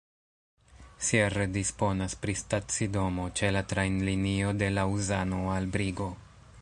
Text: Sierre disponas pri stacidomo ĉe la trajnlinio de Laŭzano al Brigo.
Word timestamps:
Sierre 1.09 1.45
disponas 1.57 2.15
pri 2.23 2.35
stacidomo 2.43 3.27
ĉe 3.41 3.53
la 3.59 3.63
trajnlinio 3.75 4.55
de 4.63 4.71
Laŭzano 4.79 5.43
al 5.59 5.71
Brigo. 5.77 6.09